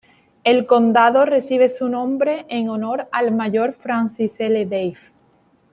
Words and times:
El 0.43 0.65
condado 0.65 1.25
recibe 1.25 1.69
su 1.69 1.87
nombre 1.87 2.45
en 2.49 2.69
honor 2.69 3.07
al 3.11 3.31
Mayor 3.35 3.73
Francis 3.73 4.35
L. 4.39 4.65
Dade. 4.65 4.97